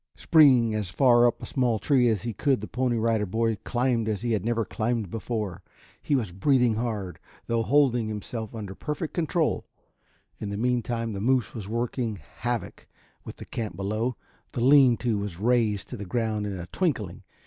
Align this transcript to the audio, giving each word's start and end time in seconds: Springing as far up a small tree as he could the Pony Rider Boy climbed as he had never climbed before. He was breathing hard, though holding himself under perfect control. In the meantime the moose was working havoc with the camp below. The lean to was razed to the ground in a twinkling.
Springing 0.15 0.73
as 0.73 0.89
far 0.89 1.27
up 1.27 1.43
a 1.43 1.45
small 1.45 1.77
tree 1.77 2.09
as 2.09 2.23
he 2.23 2.33
could 2.33 2.59
the 2.59 2.67
Pony 2.67 2.97
Rider 2.97 3.27
Boy 3.27 3.55
climbed 3.63 4.09
as 4.09 4.23
he 4.23 4.31
had 4.31 4.43
never 4.43 4.65
climbed 4.65 5.11
before. 5.11 5.61
He 6.01 6.15
was 6.15 6.31
breathing 6.31 6.73
hard, 6.73 7.19
though 7.45 7.61
holding 7.61 8.07
himself 8.07 8.55
under 8.55 8.73
perfect 8.73 9.13
control. 9.13 9.63
In 10.39 10.49
the 10.49 10.57
meantime 10.57 11.11
the 11.11 11.21
moose 11.21 11.53
was 11.53 11.67
working 11.67 12.15
havoc 12.37 12.87
with 13.25 13.35
the 13.35 13.45
camp 13.45 13.75
below. 13.75 14.15
The 14.53 14.61
lean 14.61 14.97
to 14.97 15.19
was 15.19 15.37
razed 15.39 15.87
to 15.89 15.97
the 15.97 16.03
ground 16.05 16.47
in 16.47 16.57
a 16.59 16.65
twinkling. 16.65 17.21